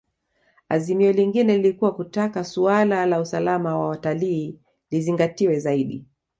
[0.69, 4.59] Azimio lingine lilikuwa kutaka suala la usalama wa watalii
[4.91, 6.05] lizingatiwe zaidi